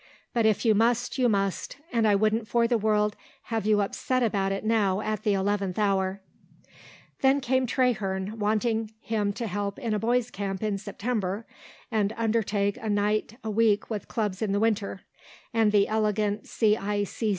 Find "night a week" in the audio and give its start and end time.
12.89-13.91